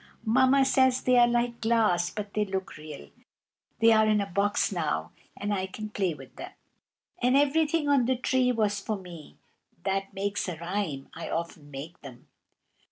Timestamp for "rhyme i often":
10.57-11.69